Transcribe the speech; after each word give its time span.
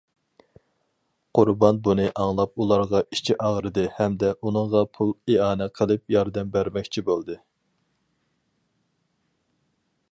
قۇربان 1.39 1.81
بۇنى 1.87 2.05
ئاڭلاپ 2.21 2.63
ئۇلارغا 2.63 3.01
ئىچى 3.17 3.35
ئاغرىدى 3.49 3.85
ھەمدە 3.99 4.33
ئۇنىڭغا 4.39 4.83
پۇل 4.99 5.13
ئىئانە 5.35 5.69
قىلىپ 5.79 6.17
ياردەم 6.17 6.51
بەرمەكچى 6.57 7.07
بولدى. 7.11 7.39